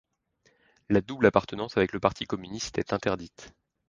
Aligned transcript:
La 0.89 0.99
double 1.01 1.27
appartenance 1.27 1.77
avec 1.77 1.91
le 1.93 1.99
Parti 1.99 2.25
communiste 2.25 2.79
est 2.79 2.91
interdite. 2.91 3.53